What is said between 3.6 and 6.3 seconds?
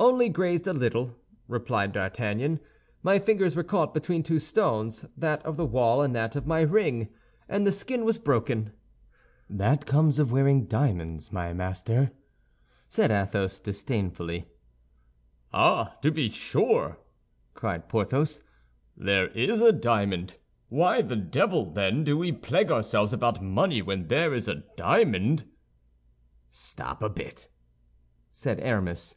caught between two stones—that of the wall and